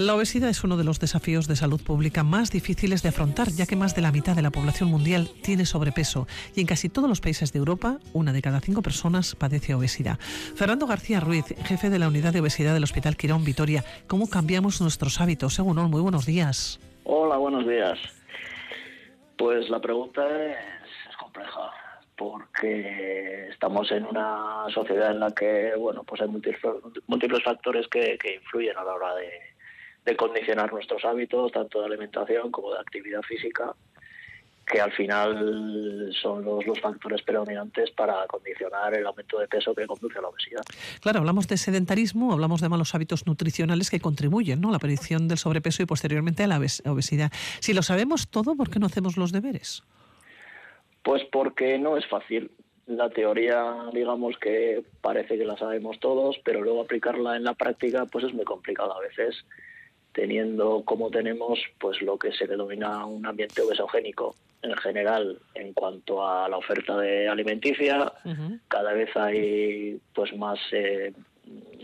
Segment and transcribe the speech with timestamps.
[0.00, 3.66] La obesidad es uno de los desafíos de salud pública más difíciles de afrontar, ya
[3.66, 6.26] que más de la mitad de la población mundial tiene sobrepeso
[6.56, 10.18] y en casi todos los países de Europa, una de cada cinco personas padece obesidad.
[10.18, 14.80] Fernando García Ruiz, jefe de la unidad de obesidad del Hospital Quirón Vitoria, ¿cómo cambiamos
[14.80, 15.52] nuestros hábitos?
[15.52, 16.80] Según muy buenos días.
[17.04, 17.98] Hola, buenos días.
[19.36, 20.56] Pues la pregunta es,
[21.18, 21.72] compleja
[22.16, 28.78] porque estamos en una sociedad en la que bueno pues hay múltiples, factores que influyen
[28.78, 29.30] a la hora de,
[30.04, 33.74] de condicionar nuestros hábitos, tanto de alimentación como de actividad física,
[34.70, 39.86] que al final son los, los factores predominantes para condicionar el aumento de peso que
[39.86, 40.62] conduce a la obesidad.
[41.00, 44.68] Claro, hablamos de sedentarismo, hablamos de malos hábitos nutricionales que contribuyen ¿no?
[44.68, 47.32] a la aparición del sobrepeso y posteriormente a la obesidad.
[47.58, 49.82] Si lo sabemos todo, ¿por qué no hacemos los deberes?
[51.02, 52.50] Pues porque no es fácil.
[52.86, 58.06] La teoría, digamos que parece que la sabemos todos, pero luego aplicarla en la práctica
[58.06, 59.44] pues es muy complicado a veces
[60.12, 66.26] teniendo como tenemos pues lo que se denomina un ambiente obesogénico en general en cuanto
[66.26, 68.12] a la oferta de alimenticia.
[68.68, 71.12] Cada vez hay pues más eh,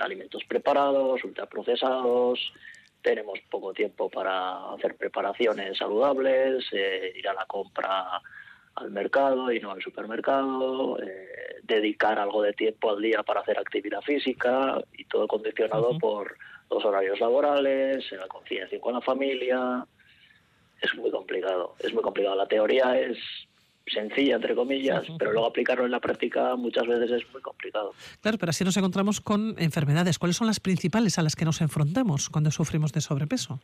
[0.01, 2.53] alimentos preparados ultraprocesados.
[3.01, 8.21] Tenemos poco tiempo para hacer preparaciones saludables eh, ir a la compra
[8.75, 13.59] al mercado y no al supermercado eh, dedicar algo de tiempo al día para hacer
[13.59, 16.37] actividad física y todo condicionado por
[16.71, 19.87] los horarios laborales, en la conciliación con la familia.
[20.81, 22.37] Es muy complicado, es muy complicado.
[22.37, 23.19] La teoría es
[23.87, 27.93] sencilla, entre comillas, pero luego aplicarlo en la práctica muchas veces es muy complicado.
[28.21, 30.19] Claro, pero así nos encontramos con enfermedades.
[30.19, 33.61] ¿Cuáles son las principales a las que nos enfrentamos cuando sufrimos de sobrepeso?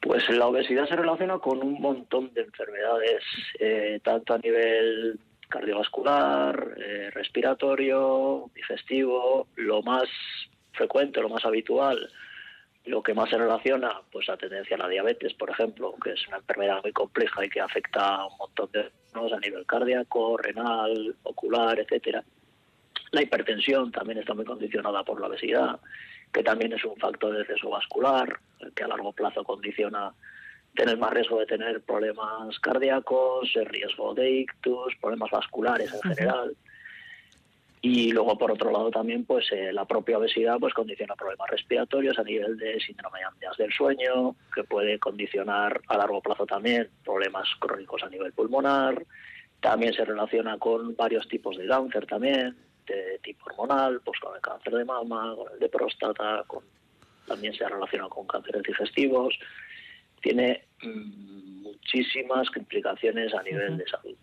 [0.00, 3.22] Pues la obesidad se relaciona con un montón de enfermedades,
[3.58, 9.48] eh, tanto a nivel cardiovascular, eh, respiratorio, digestivo.
[9.56, 10.04] Lo más
[10.76, 12.10] frecuente, lo más habitual,
[12.84, 16.28] lo que más se relaciona, pues la tendencia a la diabetes, por ejemplo, que es
[16.28, 20.36] una enfermedad muy compleja y que afecta a un montón de órganos a nivel cardíaco,
[20.36, 22.22] renal, ocular, etcétera.
[23.10, 25.80] La hipertensión también está muy condicionada por la obesidad,
[26.32, 28.38] que también es un factor de exceso vascular,
[28.74, 30.12] que a largo plazo condiciona
[30.74, 36.56] tener más riesgo de tener problemas cardíacos, el riesgo de ictus, problemas vasculares en general.
[37.82, 42.18] Y luego, por otro lado, también pues eh, la propia obesidad pues condiciona problemas respiratorios
[42.18, 46.88] a nivel de síndrome de apneas del sueño, que puede condicionar a largo plazo también
[47.04, 49.04] problemas crónicos a nivel pulmonar.
[49.60, 54.40] También se relaciona con varios tipos de cáncer también, de tipo hormonal, pues con el
[54.40, 56.64] cáncer de mama, con el de próstata, con,
[57.26, 59.38] también se relaciona con cánceres digestivos.
[60.20, 64.16] Tiene mm, muchísimas implicaciones a nivel de salud.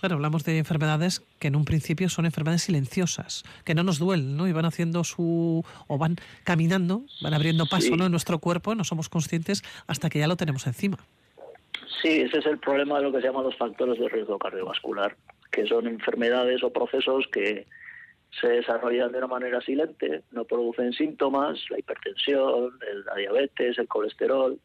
[0.00, 4.36] Claro, hablamos de enfermedades que en un principio son enfermedades silenciosas, que no nos duelen,
[4.36, 4.48] ¿no?
[4.48, 8.06] Y van haciendo su o van caminando, van abriendo paso, ¿no?
[8.06, 10.98] En nuestro cuerpo, no somos conscientes hasta que ya lo tenemos encima.
[12.02, 15.16] Sí, ese es el problema de lo que se llaman los factores de riesgo cardiovascular,
[15.50, 17.66] que son enfermedades o procesos que
[18.40, 22.72] se desarrollan de una manera silente, no producen síntomas, la hipertensión,
[23.06, 24.58] la diabetes, el colesterol,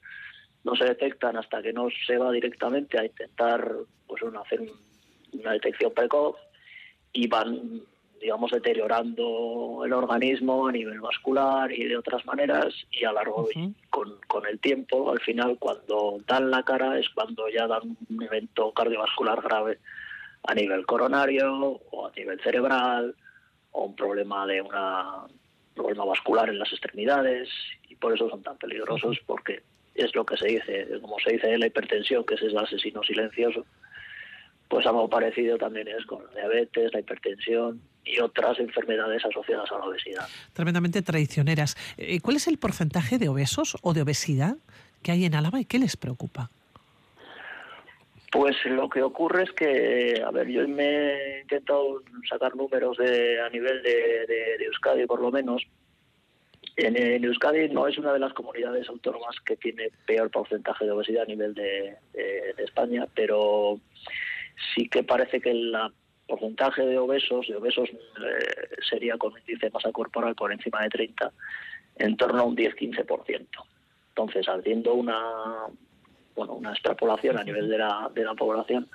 [0.64, 3.72] no se detectan hasta que no se va directamente a intentar
[4.08, 4.62] pues, hacer
[5.33, 6.35] una detección precoz
[7.13, 7.81] y van
[8.19, 13.47] digamos deteriorando el organismo a nivel vascular y de otras maneras y a largo
[13.89, 18.23] con, con el tiempo al final cuando dan la cara es cuando ya dan un
[18.23, 19.77] evento cardiovascular grave
[20.47, 23.16] a nivel coronario o a nivel cerebral
[23.71, 25.27] o un problema de una
[25.75, 27.49] problema vascular en las extremidades
[27.87, 29.61] y por eso son tan peligrosos porque
[29.97, 33.66] es lo que se dice, como se dice la hipertensión, que es el asesino silencioso,
[34.67, 39.78] pues algo parecido también es con la diabetes, la hipertensión y otras enfermedades asociadas a
[39.78, 40.28] la obesidad.
[40.53, 41.75] Tremendamente traicioneras.
[41.97, 44.57] Eh, ¿Cuál es el porcentaje de obesos o de obesidad
[45.03, 46.50] que hay en Álava y qué les preocupa?
[48.31, 53.41] Pues lo que ocurre es que, a ver, yo me he intentado sacar números de,
[53.41, 55.66] a nivel de, de Euskadi por lo menos,
[56.78, 61.23] en, Euskadi no es una de las comunidades autónomas que tiene peor porcentaje de obesidad
[61.23, 61.97] a nivel de,
[62.59, 63.79] España, pero
[64.75, 65.75] sí que parece que el
[66.27, 70.89] porcentaje de obesos, de obesos eh, sería con índice de masa corporal por encima de
[70.89, 71.31] 30,
[71.97, 73.47] en torno a un 10-15%.
[74.09, 75.19] Entonces, haciendo una
[76.35, 78.87] bueno una extrapolación a nivel de la, de la población,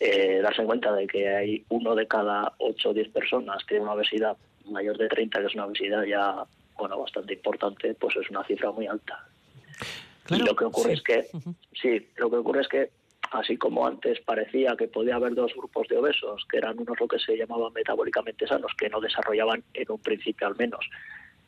[0.00, 3.84] eh, darse cuenta de que hay uno de cada 8 o 10 personas que tiene
[3.84, 4.36] una obesidad
[4.66, 6.44] mayor de 30, que es una obesidad ya
[6.76, 9.26] bueno, bastante importante, pues es una cifra muy alta.
[10.30, 11.26] y lo que ocurre es que,
[11.80, 12.90] sí, lo que ocurre es que
[13.34, 17.08] así como antes parecía que podía haber dos grupos de obesos, que eran unos lo
[17.08, 20.88] que se llamaban metabólicamente sanos, que no desarrollaban en un principio al menos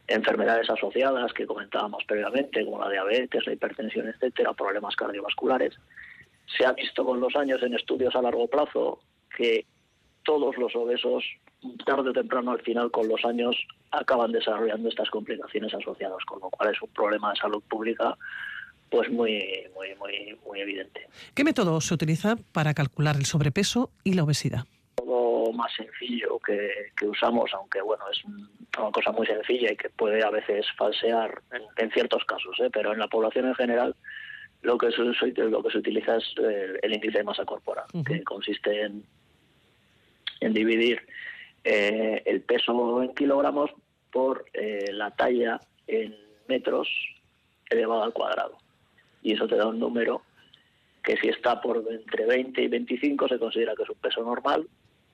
[0.08, 5.74] enfermedades asociadas que comentábamos previamente, como la diabetes, la hipertensión, etcétera, problemas cardiovasculares.
[6.56, 9.00] Se ha visto con los años en estudios a largo plazo
[9.36, 9.64] que
[10.24, 11.24] todos los obesos,
[11.84, 13.56] tarde o temprano al final, con los años,
[13.92, 18.16] acaban desarrollando estas complicaciones asociadas, con lo cual es un problema de salud pública
[18.90, 21.08] pues muy, muy, muy, muy evidente.
[21.34, 24.64] ¿Qué método se utiliza para calcular el sobrepeso y la obesidad?
[24.94, 30.22] Todo más sencillo que, usamos, aunque bueno, es una cosa muy sencilla y que puede
[30.22, 31.42] a veces falsear
[31.76, 32.70] en, ciertos casos, ¿eh?
[32.72, 33.94] pero en la población en general
[34.62, 38.22] lo que se, lo que se utiliza es eh, el, índice de masa corporal, que
[38.24, 39.04] consiste en,
[40.40, 41.06] en dividir
[41.64, 43.70] eh, el peso en kilogramos
[44.10, 44.46] por
[44.92, 46.16] la talla en
[46.48, 46.88] metros
[47.68, 48.58] elevado al cuadrado
[49.26, 50.22] y eso te da un número
[51.02, 54.68] que si está por entre 20 y 25 se considera que es un peso normal,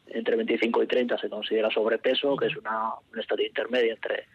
[0.07, 4.27] entre 25 y 30 se considera sobrepeso, que es una, un estadio intermedio entre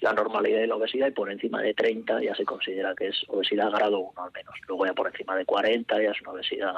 [0.00, 3.24] la normalidad y la obesidad, y por encima de 30 ya se considera que es
[3.26, 4.54] obesidad grado 1 al menos.
[4.68, 6.74] Luego ya por encima de 40 ya es una obesidad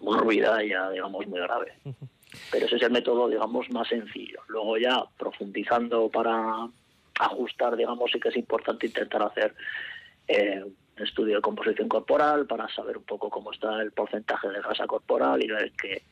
[0.00, 1.74] mórbida, ya digamos muy grave.
[2.50, 4.40] Pero ese es el método, digamos, más sencillo.
[4.48, 6.68] Luego ya profundizando para
[7.20, 9.54] ajustar, digamos, sí que es importante intentar hacer
[10.28, 10.64] eh,
[10.96, 15.42] estudio de composición corporal para saber un poco cómo está el porcentaje de grasa corporal
[15.42, 16.02] y ver qué,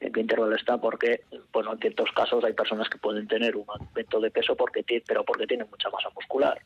[0.00, 1.22] en qué intervalo está, porque
[1.52, 5.24] bueno, en ciertos casos hay personas que pueden tener un aumento de peso porque pero
[5.24, 6.60] porque tienen mucha masa muscular.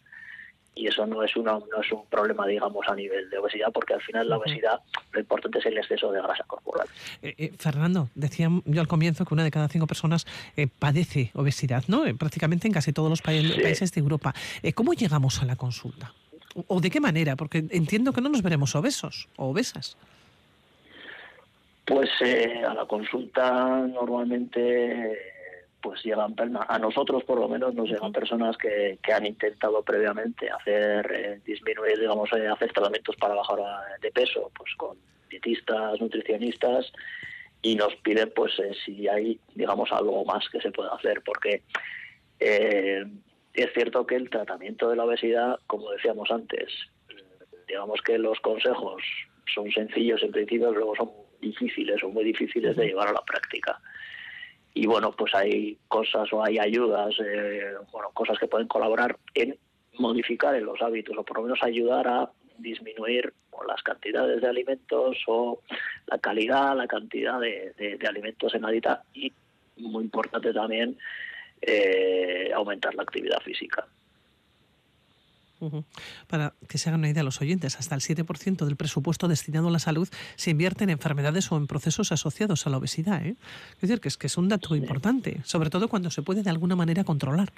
[0.77, 3.95] Y eso no es, una, no es un problema, digamos, a nivel de obesidad, porque
[3.95, 4.81] al final la obesidad
[5.13, 6.89] lo importante es el exceso de grasa corporal.
[7.23, 10.27] Eh, eh, Fernando, decía yo al comienzo que una de cada cinco personas
[10.57, 12.03] eh, padece obesidad, ¿no?
[12.17, 14.35] prácticamente en casi todos los países de Europa.
[14.75, 16.13] ¿Cómo llegamos a la consulta?
[16.55, 17.37] ¿O de qué manera?
[17.37, 19.97] Porque entiendo que no nos veremos obesos o obesas.
[21.85, 25.19] Pues eh, a la consulta normalmente
[25.83, 26.35] pues llegan
[26.67, 32.01] a nosotros por lo menos nos llegan personas que, han intentado previamente hacer eh, disminuir
[32.01, 33.59] digamos eh, hacer tratamientos para bajar
[34.01, 34.97] de peso pues con
[35.29, 36.91] dietistas nutricionistas
[37.61, 38.53] y nos piden pues
[38.83, 41.61] si hay digamos algo más que se pueda hacer porque
[43.55, 46.73] es cierto que el tratamiento de la obesidad, como decíamos antes,
[47.69, 49.03] digamos que los consejos
[49.53, 51.11] son sencillos en principio, luego son
[51.41, 53.81] difíciles o muy difíciles de llevar a la práctica.
[54.75, 59.57] Y bueno, pues hay cosas o hay ayudas, eh, bueno, cosas que pueden colaborar en
[59.99, 63.33] modificar en los hábitos o por lo menos ayudar a disminuir
[63.69, 65.61] las cantidades de alimentos o
[66.07, 69.33] la calidad, la cantidad de, de alimentos en la dieta y
[69.77, 70.99] muy importante también
[71.67, 73.87] eh, aumentar la actividad física.
[76.27, 79.71] Para que se hagan una idea los oyentes, hasta el 7% del presupuesto destinado a
[79.71, 83.25] la salud se invierte en enfermedades o en procesos asociados a la obesidad.
[83.25, 83.37] ¿eh?
[83.75, 86.51] Es decir, que es, que es un dato importante, sobre todo cuando se puede de
[86.51, 87.51] alguna manera controlar.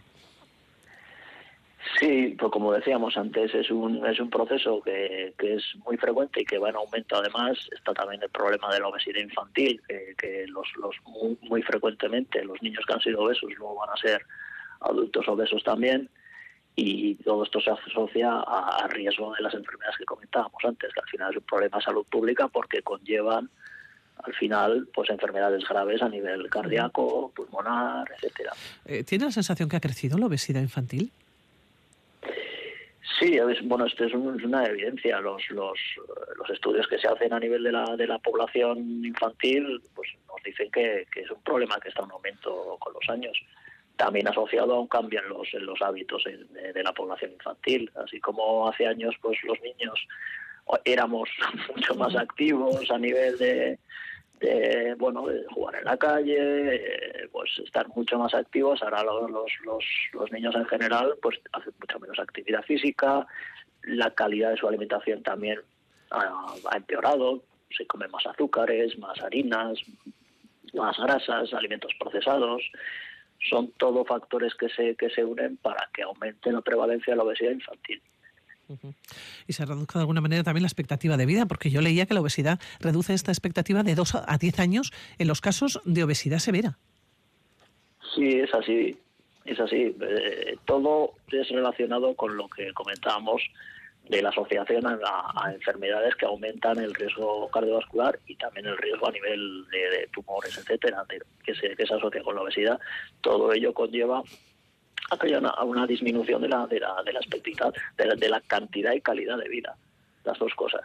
[1.98, 6.42] Sí, pues como decíamos antes, es un, es un proceso que, que, es muy frecuente
[6.42, 7.16] y que va en aumento.
[7.16, 10.94] Además, está también el problema de la obesidad infantil, que, los, los
[11.42, 14.22] muy, frecuentemente los niños que han sido obesos luego van a ser
[14.80, 16.10] adultos obesos también.
[16.74, 21.08] Y todo esto se asocia a, riesgo de las enfermedades que comentábamos antes, que al
[21.08, 23.48] final es un problema de salud pública porque conllevan
[24.24, 28.52] al final pues enfermedades graves a nivel cardíaco, pulmonar, etcétera.
[28.84, 31.10] Eh, ¿Tiene la sensación que ha crecido la obesidad infantil?
[33.20, 35.20] Sí, bueno, esto es, una evidencia.
[35.20, 35.78] Los, los,
[36.36, 40.42] los, estudios que se hacen a nivel de la, de la población infantil pues nos
[40.44, 43.38] dicen que, es un problema que está en aumento con los años.
[43.96, 47.90] También asociado a un cambio en los, los hábitos de, la población infantil.
[48.04, 50.06] Así como hace años pues los niños
[50.84, 51.30] éramos
[51.74, 53.78] mucho más activos a nivel de,
[54.40, 58.82] de bueno jugar en la calle eh, pues estar mucho más activos.
[58.82, 63.26] Ahora los, los, los, niños en general pues hacen mucho menos actividad física.
[63.82, 65.60] La calidad de su alimentación también
[66.10, 67.42] ha, empeorado.
[67.76, 69.78] Se comen más azúcares más harinas
[70.74, 72.62] más grasas alimentos procesados.
[73.48, 77.24] Son todo factores que se que se unen para que aumente la prevalencia de la
[77.24, 78.02] obesidad infantil
[79.46, 82.14] y se reduzca de alguna manera también la expectativa de vida, porque yo leía que
[82.14, 86.38] la obesidad reduce esta expectativa de 2 a 10 años en los casos de obesidad
[86.38, 86.78] severa.
[88.14, 88.96] Sí, es así,
[89.44, 89.94] es así.
[90.00, 93.42] Eh, todo es relacionado con lo que comentábamos
[94.08, 99.12] de la asociación a, enfermedades que aumentan el riesgo cardiovascular y también el riesgo a
[99.12, 101.04] nivel de, tumores, etcétera,
[101.44, 102.78] que se, que se asocia con la obesidad.
[103.20, 104.22] Todo ello conlleva
[105.10, 109.38] a una, disminución de la, de la, de la expectativa, de la, cantidad y calidad
[109.38, 109.76] de vida,
[110.24, 110.82] las dos cosas.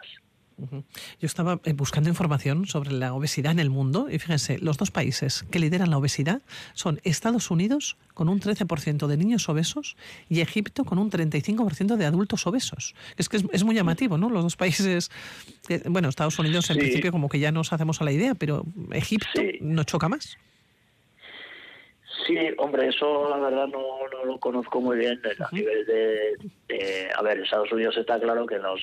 [0.58, 4.92] Yo estaba eh, buscando información sobre la obesidad en el mundo y fíjense, los dos
[4.92, 6.40] países que lideran la obesidad
[6.74, 9.96] son Estados Unidos con un 13% de niños obesos
[10.28, 12.94] y Egipto con un 35% de adultos obesos.
[13.16, 14.30] Es que es, muy llamativo, ¿no?
[14.30, 15.10] Los dos países,
[15.86, 19.40] bueno, Estados Unidos en principio como que ya nos hacemos a la idea, pero Egipto
[19.62, 20.38] no choca más.
[22.26, 27.22] Sí, hombre, eso la verdad no, no lo conozco muy bien a nivel de, A
[27.22, 28.80] ver, en Estados Unidos está claro que los,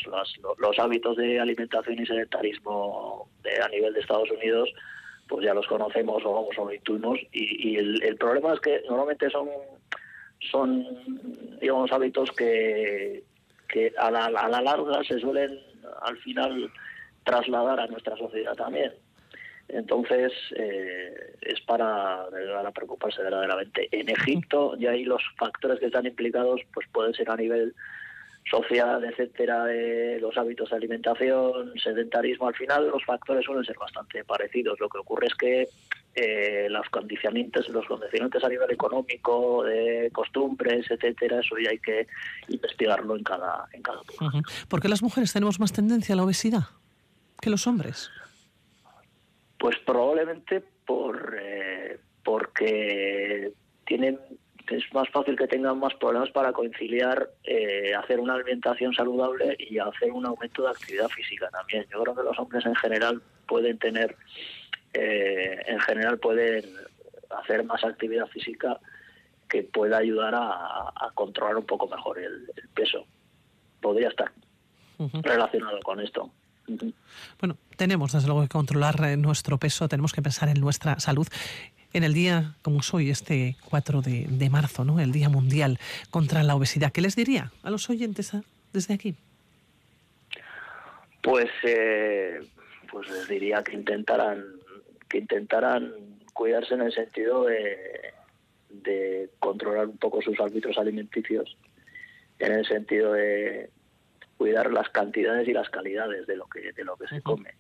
[0.58, 4.70] los, hábitos de alimentación y sedentarismo de, a nivel de Estados Unidos
[5.28, 8.82] pues ya los conocemos o, vamos, o lo intuimos y, el, el, problema es que
[8.90, 9.48] normalmente son,
[10.52, 10.86] son
[11.62, 13.24] digamos, hábitos que,
[13.68, 15.60] que a, la, a la larga se suelen
[16.02, 16.72] al final
[17.24, 18.92] trasladar a nuestra sociedad también.
[19.70, 22.26] Entonces, eh, es para,
[22.74, 23.88] preocuparse verdaderamente.
[23.92, 27.74] En Egipto, ya ahí los factores que están implicados pues pueden ser a nivel
[28.50, 32.48] social, etcétera, de los hábitos de alimentación, sedentarismo.
[32.48, 34.80] Al final, los factores suelen ser bastante parecidos.
[34.80, 35.68] Lo que ocurre es que
[36.16, 42.08] eh, los condicionantes, los condicionantes a nivel económico, de costumbres, etcétera, eso ya hay que
[42.48, 44.02] investigarlo en cada en cada.
[44.68, 46.64] ¿Por qué las mujeres tenemos más tendencia a la obesidad
[47.40, 48.10] que los hombres?
[49.60, 53.52] Pues probablemente por eh, porque
[53.86, 54.20] tienen
[54.70, 59.80] es más fácil que tengan más problemas para conciliar eh, hacer una alimentación saludable y
[59.80, 61.86] hacer un aumento de actividad física también.
[61.92, 64.16] Yo creo que los hombres en general pueden tener,
[64.94, 66.66] eh, en general pueden
[67.30, 68.80] hacer más actividad física
[69.48, 73.06] que pueda ayudar a, controlar un poco mejor el, peso.
[73.82, 74.32] Podría estar
[75.24, 76.32] relacionado con esto.
[77.40, 81.28] Bueno, tenemos desde luego que controlar eh, nuestro peso, tenemos que pensar en nuestra salud.
[81.92, 85.00] En el día, como soy, este 4 de, marzo, ¿no?
[85.00, 85.80] el Día Mundial
[86.12, 89.16] contra la Obesidad, ¿qué les diría a los oyentes ah, desde aquí?
[91.22, 92.40] Pues, eh,
[92.92, 94.44] pues les diría que intentaran,
[95.08, 95.92] que intentaran
[96.34, 98.14] cuidarse en el sentido de,
[98.70, 101.58] de controlar un poco sus árbitros alimenticios,
[102.38, 103.70] en el sentido de,
[104.40, 107.54] cuidar las cantidades y las calidades de lo que de lo que se come,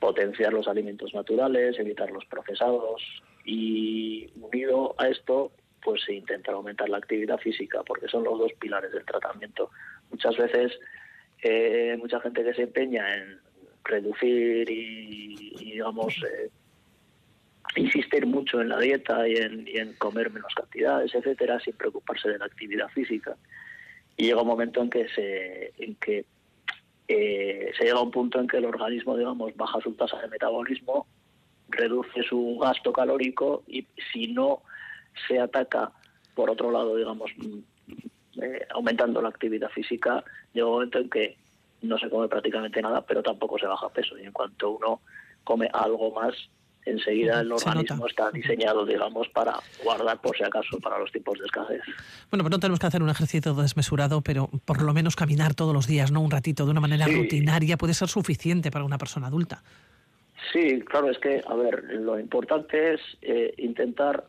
[0.00, 3.02] potenciar los alimentos naturales, evitar los procesados
[3.44, 8.90] y unido a esto pues intentar aumentar la actividad física porque son los dos pilares
[8.92, 9.70] del tratamiento.
[10.10, 10.72] Muchas veces
[11.42, 13.38] eh, mucha gente que se empeña en
[13.84, 16.48] reducir y, digamos eh,
[17.76, 22.30] insistir mucho en la dieta y en, y en comer menos cantidades, etcétera, sin preocuparse
[22.30, 23.36] de la actividad física
[24.16, 26.24] y llega un momento en que se en que
[27.08, 30.28] eh, se llega a un punto en que el organismo digamos baja su tasa de
[30.28, 31.06] metabolismo
[31.68, 34.62] reduce su gasto calórico y si no
[35.28, 35.92] se ataca
[36.34, 41.36] por otro lado digamos mm, eh, aumentando la actividad física llega un momento en que
[41.82, 44.18] no se come prácticamente nada pero tampoco se baja peso.
[44.18, 45.00] Y en cuanto uno
[45.44, 46.34] come algo más
[46.86, 51.44] enseguida el organismo está diseñado, digamos, para guardar por si acaso para los tipos de
[51.44, 51.82] escasez.
[52.30, 55.74] Bueno, pues no tenemos que hacer un ejercicio desmesurado, pero por lo menos caminar todos
[55.74, 56.20] los días, ¿no?
[56.20, 59.62] Un ratito, de una manera rutinaria, puede ser suficiente para una persona adulta.
[60.52, 64.24] Sí, claro, es que, a ver, lo importante es eh, intentar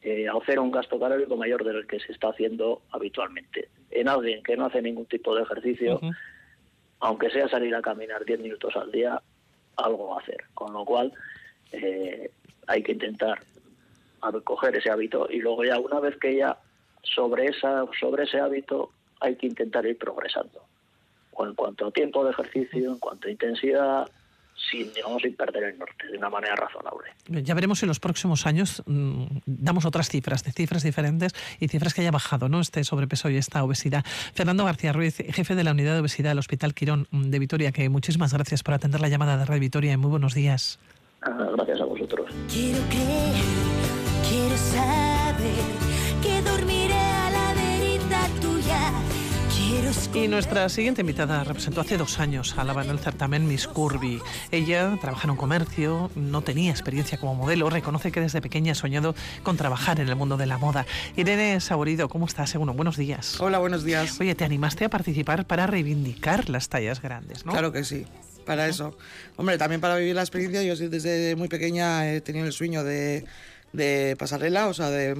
[0.00, 3.68] eh, hacer un gasto calórico mayor del que se está haciendo habitualmente.
[3.90, 6.00] En alguien que no hace ningún tipo de ejercicio,
[7.00, 9.20] aunque sea salir a caminar 10 minutos al día,
[9.76, 10.44] algo va a hacer.
[10.54, 11.12] Con lo cual,
[11.72, 12.30] eh,
[12.66, 13.38] hay que intentar
[14.44, 16.58] coger ese hábito y luego ya una vez que ya
[17.02, 20.62] sobre esa sobre ese hábito hay que intentar ir progresando.
[21.38, 24.10] En cuanto a tiempo de ejercicio en cuanto a intensidad
[24.70, 27.12] sin digamos sin perder el norte de una manera razonable.
[27.28, 31.94] Ya veremos en los próximos años mm, damos otras cifras de cifras diferentes y cifras
[31.94, 34.04] que haya bajado no este sobrepeso y esta obesidad.
[34.34, 37.88] Fernando García Ruiz jefe de la unidad de obesidad del Hospital Quirón de Vitoria que
[37.88, 40.80] muchísimas gracias por atender la llamada de Red Vitoria y muy buenos días
[41.20, 42.30] gracias a vosotros.
[42.52, 43.34] Quiero creer,
[44.28, 45.64] quiero saber
[46.22, 48.92] que dormiré a la verita tuya.
[50.14, 54.20] Y nuestra siguiente invitada representó hace dos años a la en el certamen Miss Curvy.
[54.50, 58.74] Ella trabaja en un comercio, no tenía experiencia como modelo, reconoce que desde pequeña ha
[58.74, 60.86] soñado con trabajar en el mundo de la moda.
[61.16, 62.50] Irene Saborido, ¿cómo estás?
[62.50, 63.40] Seguro, buenos días.
[63.40, 64.20] Hola, buenos días.
[64.20, 67.52] Oye, te animaste a participar para reivindicar las tallas grandes, ¿no?
[67.52, 68.06] Claro que sí
[68.48, 68.96] para eso.
[69.36, 73.26] Hombre, también para vivir la experiencia, yo desde muy pequeña he tenido el sueño de,
[73.74, 75.14] de pasarela, o sea, de,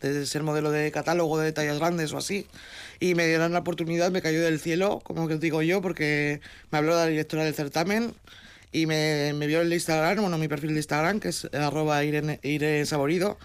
[0.00, 2.46] de, ser modelo de catálogo de tallas grandes o así.
[2.98, 6.78] Y me dieron la oportunidad, me cayó del cielo, como que digo yo, porque me
[6.78, 8.14] habló la directora del certamen
[8.72, 12.86] y me, me vio el Instagram, bueno, mi perfil de Instagram, que es arroba Irene,
[12.86, 13.38] Saborido.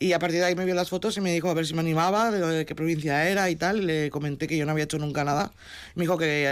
[0.00, 1.74] Y a partir de ahí me vio las fotos y me dijo a ver si
[1.74, 3.86] me animaba, de qué provincia era y tal.
[3.86, 5.52] le comenté que yo no había hecho nunca nada.
[5.94, 6.48] Me dijo que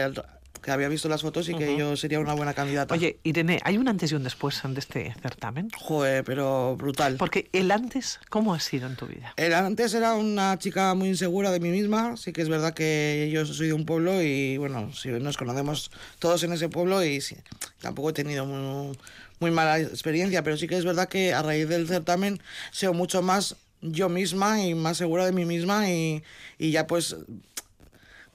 [0.62, 2.95] que había visto las fotos y que yo sería una buena candidata.
[2.95, 5.71] Oye, Irene, ¿hay un antes y un después de este certamen?
[5.76, 7.16] Joder, pero brutal.
[7.19, 9.35] Porque el antes, ¿cómo ha sido en tu vida?
[9.37, 12.16] El antes era una chica muy insegura de mí misma.
[12.16, 15.90] Sí que es verdad que yo soy de un pueblo y, bueno, sí, nos conocemos
[16.19, 17.37] todos en ese pueblo y sí,
[17.81, 18.97] tampoco he tenido muy,
[19.40, 22.40] muy mala experiencia, pero sí que es verdad que a raíz del certamen
[22.71, 26.23] soy mucho más yo misma y más segura de mí misma y,
[26.57, 27.16] y ya pues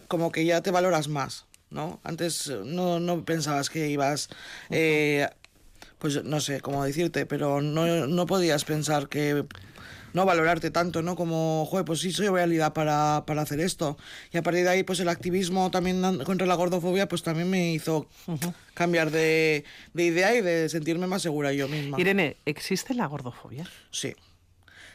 [0.07, 1.99] como que ya te valoras más, ¿no?
[2.03, 4.29] Antes no, no pensabas que ibas,
[4.69, 5.27] eh,
[5.99, 9.45] pues no sé cómo decirte, pero no, no podías pensar que
[10.13, 11.15] no valorarte tanto, ¿no?
[11.15, 13.97] Como, joder, pues sí soy realidad para, para hacer esto.
[14.31, 17.73] Y a partir de ahí, pues el activismo también contra la gordofobia, pues también me
[17.73, 18.07] hizo
[18.73, 21.99] cambiar de, de idea y de sentirme más segura yo misma.
[21.99, 23.69] Irene, ¿existe la gordofobia?
[23.91, 24.15] Sí.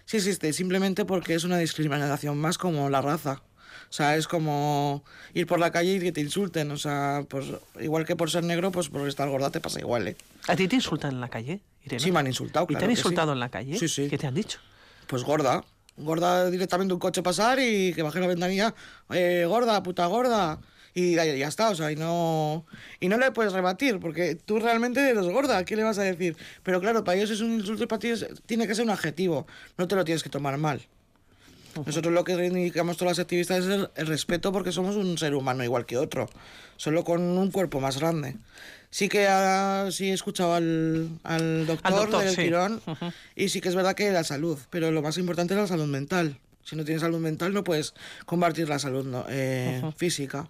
[0.05, 3.43] Sí existe, simplemente porque es una discriminación más como la raza.
[3.93, 6.71] O sea, es como ir por la calle y que te insulten.
[6.71, 7.45] O sea, pues
[7.79, 10.17] igual que por ser negro, pues por estar gorda te pasa igual, ¿eh?
[10.49, 12.01] ¿A ti te insultan en la calle, Irene?
[12.03, 13.01] Sí, me han insultado, ¿Y claro te han sí.
[13.01, 13.79] insultado en la calle?
[13.79, 14.09] Sí, sí.
[14.09, 14.61] ¿Qué te han dicho?
[15.09, 15.63] Pues gorda.
[15.99, 18.75] Gorda directamente un coche pasar y que baje la ventanilla.
[19.11, 20.59] Eh, gorda, puta gorda.
[20.95, 22.65] Y ya, ya está, o sea, y no,
[22.99, 26.35] y no le puedes rebatir, porque tú realmente eres gorda, ¿qué le vas a decir?
[26.63, 28.91] Pero claro, para ellos es un insulto y para ti es- tiene que ser un
[28.91, 29.47] adjetivo,
[29.79, 30.81] no te lo tienes que tomar mal.
[31.87, 35.35] Nosotros lo que reivindicamos todas las activistas es el, el respeto porque somos un ser
[35.35, 36.29] humano igual que otro,
[36.77, 38.37] solo con un cuerpo más grande.
[38.91, 42.43] Sí que ah, sí he escuchado al, al doctor, doctor, del sí.
[42.43, 42.83] tirón
[43.35, 45.87] y sí que es verdad que la salud, pero lo más importante es la salud
[45.87, 46.39] mental.
[46.65, 47.95] Si no tienes salud mental no puedes
[48.27, 50.49] combatir la salud no- eh, física,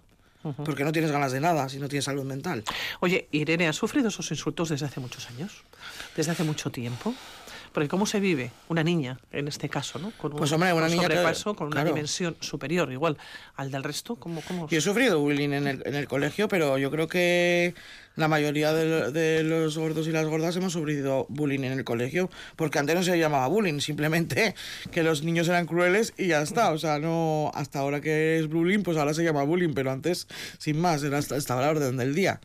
[0.65, 2.65] porque no tienes ganas de nada si no tienes salud mental.
[2.99, 5.63] Oye, Irene, ¿has sufrido esos insultos desde hace muchos años?
[6.17, 7.15] ¿Desde hace mucho tiempo?
[7.73, 10.11] Porque ¿cómo se vive una niña, en este caso, ¿no?
[10.11, 11.89] Con un, Pues, hombre, una un niña sobrepaso, con una claro.
[11.89, 13.17] dimensión superior, igual
[13.55, 14.41] al del resto, ¿cómo...?
[14.47, 17.73] cómo Yo he sufrido bullying en el, en el colegio, pero yo creo que
[18.15, 22.29] la mayoría de, de los gordos y las gordas hemos sufrido bullying en el colegio,
[22.55, 24.53] porque antes no se llamaba bullying, simplemente
[24.91, 26.71] que los niños eran crueles y ya está.
[26.73, 30.27] O sea, no hasta ahora que es bullying, pues ahora se llama bullying, pero antes,
[30.59, 32.39] sin más, era estaba la orden del día.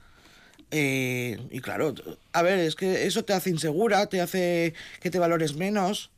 [0.70, 1.94] Eh, y claro,
[2.32, 6.10] a ver, es que eso te hace insegura, te hace que te valores menos.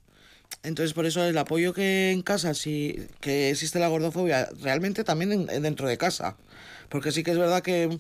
[0.65, 5.33] Entonces, por eso el apoyo que en casa, sí, que existe la gordofobia, realmente también
[5.49, 6.37] en- dentro de casa.
[6.89, 7.99] Porque sí que es verdad que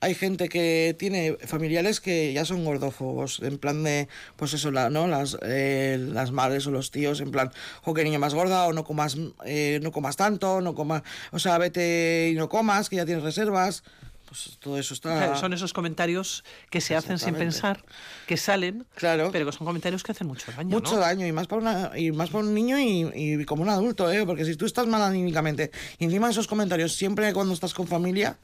[0.00, 4.88] hay gente que tiene familiares que ya son gordófobos, en plan de, pues eso, la,
[4.88, 5.06] ¿no?
[5.06, 7.52] Las, eh, las madres o los tíos, en plan,
[7.84, 11.38] o que niña más gorda, o no comas, eh, no comas tanto, no comas, o
[11.38, 13.82] sea, vete y no comas, que ya tienes reservas.
[14.30, 15.16] Pues todo eso está...
[15.16, 17.82] Claro, son esos comentarios que se hacen sin pensar,
[18.28, 19.30] que salen, Claro.
[19.32, 20.98] pero que son comentarios que hacen mucho daño, Mucho ¿no?
[21.00, 24.08] daño y más para una, y más para un niño y, y como un adulto,
[24.10, 24.24] ¿eh?
[24.24, 27.88] Porque si tú estás mal anímicamente y encima de esos comentarios siempre cuando estás con
[27.88, 28.38] familia,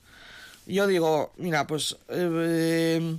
[0.66, 3.16] yo digo, mira, pues eh,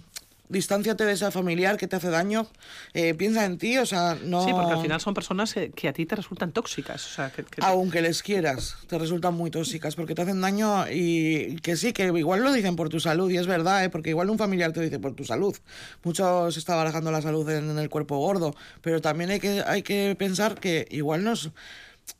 [0.49, 2.47] distánciate de esa familiar que te hace daño,
[2.93, 4.45] eh, piensa en ti, o sea, no...
[4.45, 7.05] Sí, porque al final son personas eh, que a ti te resultan tóxicas.
[7.05, 11.57] O sea, que, Aunque les quieras, te resultan muy tóxicas porque te hacen daño y
[11.57, 13.89] que sí, que igual lo dicen por tu salud y es verdad, ¿eh?
[13.89, 15.55] porque igual un familiar te dice por tu salud.
[16.03, 19.63] Mucho se está barajando la salud en, en el cuerpo gordo, pero también hay que,
[19.65, 21.49] hay que pensar que igual no es,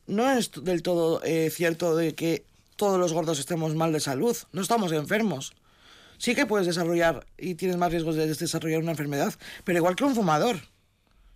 [0.06, 2.44] no es del todo eh, cierto de que
[2.76, 5.54] todos los gordos estemos mal de salud, no estamos enfermos.
[6.18, 10.04] Sí que puedes desarrollar y tienes más riesgos de desarrollar una enfermedad, pero igual que
[10.04, 10.58] un fumador.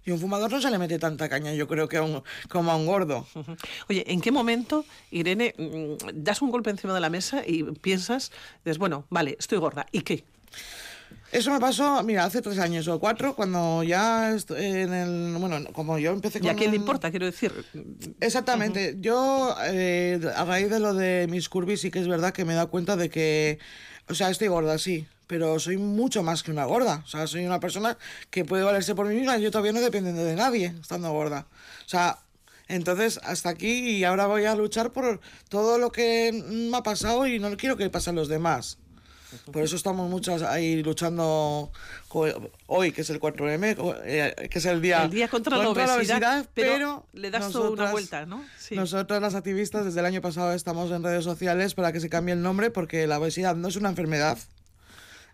[0.03, 2.71] Y un fumador no se le mete tanta caña, yo creo, que a un, como
[2.71, 3.27] a un gordo.
[3.89, 8.31] Oye, ¿en qué momento, Irene, mm, das un golpe encima de la mesa y piensas,
[8.65, 10.23] dices, bueno, vale, estoy gorda, ¿y qué?
[11.31, 15.37] Eso me pasó, mira, hace tres años o cuatro, cuando ya en el.
[15.37, 16.49] Bueno, como yo empecé ¿Y con.
[16.51, 17.09] a quién le importa?
[17.09, 17.53] Quiero decir,
[18.19, 18.97] Exactamente.
[18.99, 22.51] Yo, eh, a raíz de lo de mis curvis, sí que es verdad que me
[22.51, 23.59] he dado cuenta de que.
[24.09, 25.07] O sea, estoy gorda, sí.
[25.27, 27.03] Pero soy mucho más que una gorda.
[27.05, 27.97] O sea, soy una persona
[28.29, 29.37] que puede valerse por mí misma.
[29.37, 31.47] Yo todavía no dependo de nadie estando gorda.
[31.85, 32.19] O sea,
[32.67, 37.27] entonces hasta aquí y ahora voy a luchar por todo lo que me ha pasado
[37.27, 38.77] y no quiero que pasen los demás.
[39.51, 41.71] Por eso estamos muchas ahí luchando
[42.67, 45.69] hoy, que es el 4M, co- eh, que es el día, el día contra, la
[45.69, 48.43] obesidad, pero, le das toda una nosotras- vuelta, ¿no?
[48.57, 48.75] Sí.
[48.75, 52.33] Nosotras las activistas desde el año pasado estamos en redes sociales para que se cambie
[52.33, 54.37] el nombre porque la obesidad no es una enfermedad,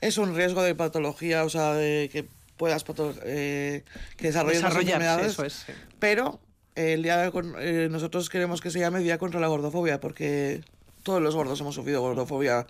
[0.02, 2.84] es un riesgo de patología, o sea, de que puedas
[3.24, 3.84] eh,
[4.18, 5.28] que desarrolles enfermedades.
[5.34, 5.54] eso es.
[5.66, 5.74] sí.
[6.00, 6.40] Pero
[6.76, 10.62] el día de eh, nosotros queremos que se llame Día contra la Gordofobia porque
[11.08, 12.68] todos los gordos hemos sufrido gordofobia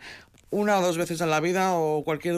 [0.51, 2.37] una o dos veces en la vida o cualquier,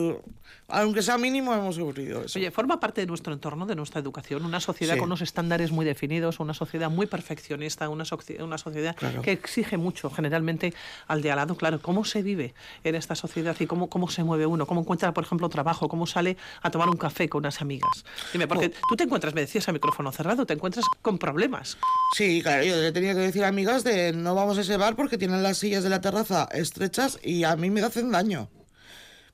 [0.67, 2.39] aunque sea mínimo, hemos sufrido eso.
[2.39, 4.99] Oye, forma parte de nuestro entorno, de nuestra educación, una sociedad Sí.
[4.99, 9.21] con unos estándares muy definidos, una sociedad muy perfeccionista, una, soci- una sociedad Claro.
[9.21, 10.73] que exige mucho generalmente
[11.07, 11.55] al de al lado.
[11.55, 14.65] Claro, ¿cómo se vive en esta sociedad y cómo, cómo se mueve uno?
[14.65, 15.87] ¿Cómo encuentra, por ejemplo, trabajo?
[15.87, 18.03] ¿Cómo sale a tomar un café con unas amigas?
[18.33, 18.87] Dime, porque Oh.
[18.89, 21.77] tú te encuentras, me decías a micrófono cerrado, te encuentras con problemas.
[22.17, 24.95] Sí, claro, yo le tenía que decir a amigas de no vamos a ese bar
[24.95, 28.49] porque tienen las sillas de la terraza estrechas y a mí me hacen daño.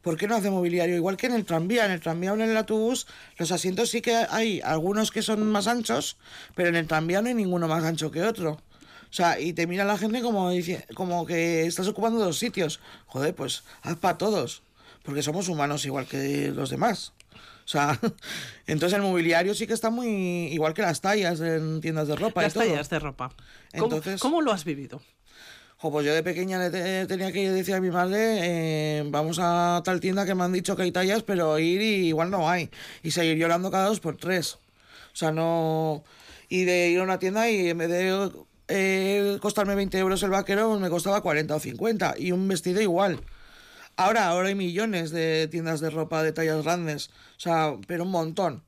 [0.02, 0.96] ¿Por qué no hace mobiliario?
[0.96, 4.02] Igual que en el tranvía, en el tranvía o en el autobús, los asientos sí
[4.02, 6.18] que hay algunos que son más anchos,
[6.54, 8.52] pero en el tranvía no hay ninguno más ancho que otro.
[9.10, 12.80] O sea, y te mira la gente como, dice, como que estás ocupando dos sitios.
[13.08, 14.62] Joder, pues haz para todos,
[15.04, 17.14] porque somos humanos igual que los demás.
[17.64, 18.00] O sea,
[18.68, 20.08] entonces el mobiliario sí que está muy
[20.54, 22.42] igual que las tallas en tiendas de ropa.
[22.42, 22.64] y Las todo.
[22.64, 23.34] tallas de ropa.
[23.72, 25.02] ¿Cómo, Entonces- ¿Cómo lo has vivido?
[25.78, 29.40] Jo, pues yo de pequeña le te- tenía que decir a mi madre, eh, vamos
[29.42, 32.50] a tal tienda que me han dicho que hay tallas, pero ir y igual no
[32.50, 32.70] hay.
[33.04, 34.56] Y seguir llorando cada dos por tres.
[34.56, 36.04] O sea, no...
[36.50, 38.30] Y de ir a una tienda y en vez de
[38.70, 42.16] eh, costarme 20 euros el vaquero, me costaba 40 o 50.
[42.18, 43.20] Y un vestido igual.
[43.98, 47.10] Ahora, ahora hay millones de tiendas de ropa de tallas grandes.
[47.38, 48.64] O sea, pero un montón.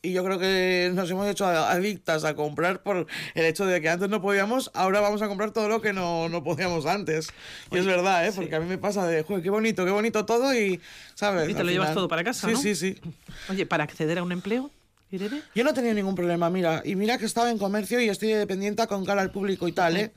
[0.00, 3.88] Y yo creo que nos hemos hecho adictas a comprar por el hecho de que
[3.88, 7.30] antes no podíamos, ahora vamos a comprar todo lo que no, no podíamos antes.
[7.72, 8.32] Y es verdad, ¿eh?
[8.32, 10.80] Porque a mí me pasa de, joder, qué bonito, qué bonito todo y,
[11.16, 11.48] ¿sabes?
[11.48, 12.60] Y te lo llevas todo para casa, Sí, ¿no?
[12.60, 13.00] sí, sí.
[13.48, 14.70] Oye, para acceder a un empleo,
[15.10, 18.28] Irene, Yo no tenido ningún problema, mira, y mira que estaba en comercio y estoy
[18.28, 20.12] dependiente con cara al público y tal, ¿eh?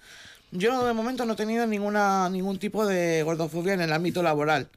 [0.52, 4.70] Yo de momento no he tenido ninguna, ningún tipo de gordofobia en el ámbito laboral.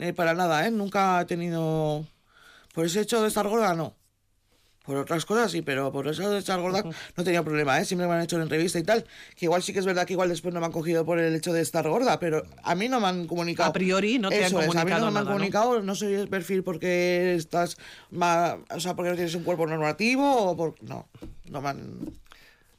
[0.00, 0.72] Eh, para nada, ¿eh?
[0.72, 2.04] Nunca he tenido...
[2.74, 3.94] Por ese hecho de estar gorda, no.
[4.84, 7.84] Por otras cosas sí, pero por eso de estar gorda no tenido problema, ¿eh?
[7.84, 9.04] Siempre me han hecho la entrevista y tal.
[9.36, 11.34] Que igual sí que es verdad que igual después no me han cogido por el
[11.34, 13.68] hecho de estar gorda, pero a mí no me han comunicado.
[13.68, 15.94] A priori no te han Eso es, a mí comunicado no me han comunicado, no
[15.94, 17.76] soy el perfil porque estás
[18.10, 21.06] ma- o sea, porque no tienes un cuerpo normativo o por no,
[21.50, 21.98] no me han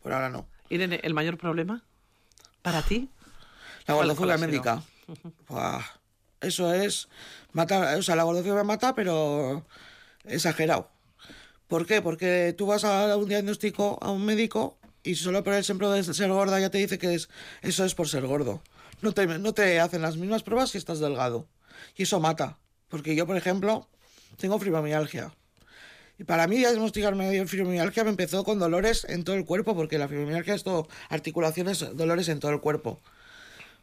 [0.01, 0.47] por ahora no.
[0.69, 1.83] Irene, ¿el mayor problema
[2.63, 3.09] para ti?
[3.85, 4.81] La ¿Cuál- gordofobia médica.
[6.41, 7.07] Eso es
[7.53, 9.63] matar, o sea, la gordofobia mata, pero
[10.25, 10.89] exagerado.
[11.71, 12.01] ¿Por qué?
[12.01, 16.03] Porque tú vas a un diagnóstico a un médico y solo por el simple de
[16.03, 17.29] ser gorda ya te dice que es,
[17.61, 18.61] eso es por ser gordo.
[19.01, 21.47] No te, no te hacen las mismas pruebas si estás delgado.
[21.95, 22.57] Y eso mata.
[22.89, 23.87] Porque yo, por ejemplo,
[24.35, 25.33] tengo fibromialgia.
[26.19, 29.97] Y para mí diagnosticarme de fibromialgia me empezó con dolores en todo el cuerpo, porque
[29.97, 32.99] la fibromialgia es todo articulaciones, dolores en todo el cuerpo.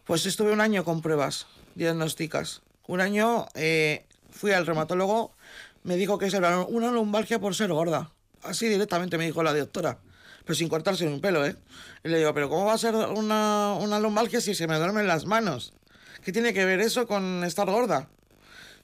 [0.05, 2.61] Pues estuve un año con pruebas diagnósticas.
[2.87, 5.33] Un año eh, fui al reumatólogo,
[5.83, 8.13] me dijo que era una lumbalgia por ser gorda.
[8.43, 9.99] Así directamente me dijo la doctora,
[10.45, 11.57] pero sin cortarse ni un pelo, ¿eh?
[12.05, 15.07] Y le digo, pero ¿cómo va a ser una, una lumbalgia si se me duermen
[15.07, 15.73] las manos?
[16.23, 18.09] ¿Qué tiene que ver eso con estar gorda?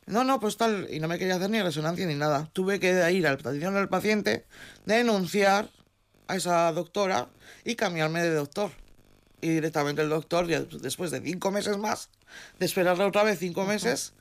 [0.07, 2.50] No, no, pues tal, y no me quería hacer ni resonancia ni nada.
[2.52, 4.44] Tuve que ir al del paciente,
[4.85, 5.70] denunciar
[6.28, 7.28] a esa doctora
[7.64, 8.70] y cambiarme de doctor.
[9.40, 12.11] Y directamente el doctor, después de cinco meses más,
[12.59, 14.14] de esperarle otra vez cinco meses,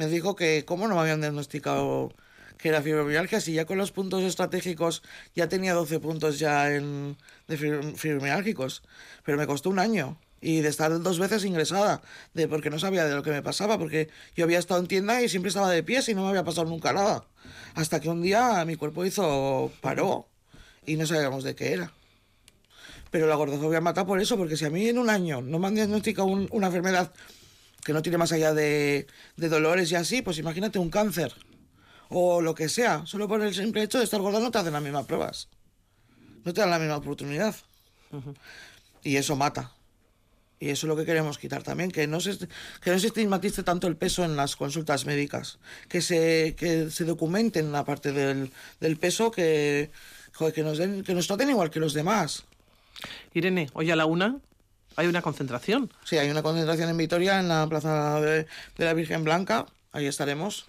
[0.00, 2.10] me dijo que cómo no me habían diagnosticado
[2.56, 5.02] que era fibromialgia, si ya con los puntos estratégicos
[5.34, 8.82] ya tenía 12 puntos ya en, de fibro- fibromialgicos.
[9.24, 10.18] Pero me costó un año.
[10.40, 12.00] Y de estar dos veces ingresada,
[12.32, 15.20] de porque no sabía de lo que me pasaba, porque yo había estado en tienda
[15.20, 17.26] y siempre estaba de pies y no me había pasado nunca nada.
[17.74, 20.28] Hasta que un día mi cuerpo hizo, paró
[20.86, 21.92] y no sabíamos de qué era.
[23.10, 25.66] Pero la gordofobia mata por eso, porque si a mí en un año no me
[25.66, 27.12] han diagnosticado un- una enfermedad
[27.84, 31.34] que no tiene más allá de, de dolores y así, pues imagínate un cáncer
[32.10, 33.06] o lo que sea.
[33.06, 35.48] Solo por el simple hecho de estar gorda no te hacen las mismas pruebas.
[36.44, 37.54] No te dan la misma oportunidad.
[39.02, 39.72] Y eso mata.
[40.58, 42.36] Y eso es lo que queremos quitar también, que no se,
[42.82, 47.04] que no se estigmatice tanto el peso en las consultas médicas, que se, que se
[47.06, 49.90] documenten la parte del, del peso, que,
[50.34, 52.44] joder, que, nos den, que nos traten igual que los demás.
[53.32, 54.38] Irene, hoy a la una
[54.96, 55.90] hay una concentración.
[56.04, 60.06] Sí, hay una concentración en Vitoria, en la Plaza de, de la Virgen Blanca, ahí
[60.06, 60.66] estaremos.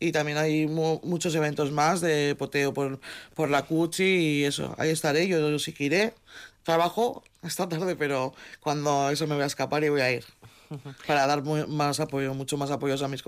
[0.00, 3.00] Y también hay mu- muchos eventos más de poteo por,
[3.34, 4.74] por la Cuchi y eso.
[4.78, 6.14] Ahí estaré, yo, yo sí que iré.
[6.62, 10.24] Trabajo esta tarde, pero cuando eso me voy a escapar y voy a ir.
[11.06, 13.24] Para dar muy- más apoyo, mucho más apoyos a mis,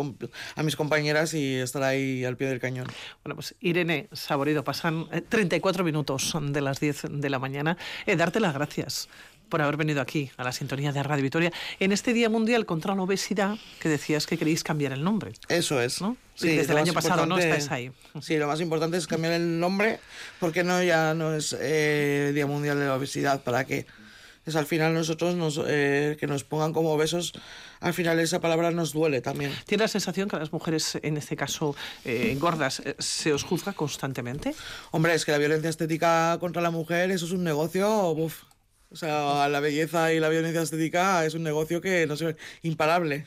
[0.57, 2.87] a mis compañeras y estar ahí al pie del cañón.
[3.25, 7.79] Bueno, pues Irene Saborido, pasan eh, 34 minutos de las 10 de la mañana.
[8.07, 9.09] Eh, darte las gracias
[9.51, 12.95] por haber venido aquí a la sintonía de Radio Vitoria en este Día Mundial contra
[12.95, 15.33] la Obesidad que decías que queréis cambiar el nombre.
[15.49, 16.01] Eso es.
[16.01, 16.17] ¿No?
[16.41, 17.37] Y desde el año pasado, ¿no?
[17.39, 17.93] Estáis ahí.
[18.23, 20.01] Sí, lo más importante es cambiar el nombre
[20.39, 23.43] porque no ya no es eh, Día Mundial de la Obesidad.
[23.43, 23.87] ¿Para qué?
[24.41, 27.35] Entonces al final nosotros nos, eh, que nos pongan como besos,
[27.81, 29.53] al final esa palabra nos duele también.
[29.67, 33.45] ¿Tiene la sensación que a las mujeres, en este caso eh, gordas, eh, se os
[33.45, 34.55] juzga constantemente?
[34.93, 38.45] Hombre, es que la violencia estética contra la mujer, eso es un negocio, uf.
[38.93, 43.27] O sea, la belleza y la violencia estética es un negocio que no sé, imparable.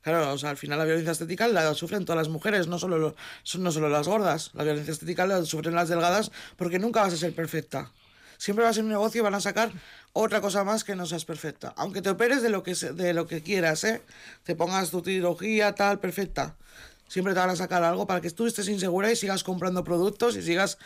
[0.00, 3.16] Claro, o sea, al final la violencia estética la sufren todas las mujeres, no solo,
[3.58, 4.52] no solo las gordas.
[4.54, 7.90] La violencia estética la sufren las delgadas porque nunca vas a ser perfecta.
[8.38, 9.72] Siempre va a ser un negocio y van a sacar
[10.12, 11.74] otra cosa más que no seas perfecta.
[11.76, 14.02] Aunque te operes de lo que, de lo que quieras, ¿eh?
[14.44, 16.54] Te pongas tu cirugía tal, perfecta.
[17.08, 20.36] Siempre te van a sacar algo para que tú estés insegura y sigas comprando productos
[20.36, 20.78] y sigas...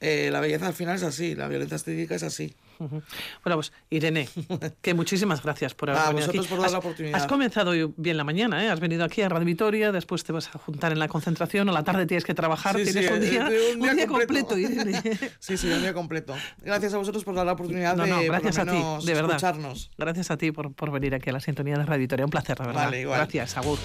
[0.00, 2.54] eh, la belleza al final es así, la violencia estética es así.
[2.78, 4.28] Bueno, pues Irene,
[4.82, 6.38] que muchísimas gracias por haber A venido aquí.
[6.48, 7.16] por dar Has- la oportunidad.
[7.20, 8.68] Has comenzado bien la mañana, ¿eh?
[8.68, 11.72] Has venido aquí a Radio Vitoria, después te vas a juntar en la concentración, a
[11.72, 14.56] la tarde tienes que trabajar, Sí, tienes sí, un eh, día, eh, un día completo,
[14.56, 15.02] Irene.
[15.40, 16.36] Sí, sí, un día completo.
[16.62, 18.70] Gracias a vosotros por dar la oportunidad No, de no, por lo gracias a ti,
[18.70, 19.30] menos de verdad.
[19.30, 19.90] escucharnos.
[19.98, 22.24] Gracias a ti por, por venir aquí a la sintonía de Radio Vitoria.
[22.24, 22.84] Un placer, la verdad.
[22.84, 23.18] Vale, igual.
[23.18, 23.78] Gracias, Agur.